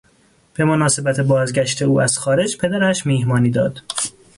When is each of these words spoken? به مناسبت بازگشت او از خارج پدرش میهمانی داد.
به 0.53 0.65
مناسبت 0.65 1.19
بازگشت 1.19 1.81
او 1.81 2.01
از 2.01 2.17
خارج 2.17 2.57
پدرش 2.57 3.05
میهمانی 3.05 3.49
داد. 3.49 3.81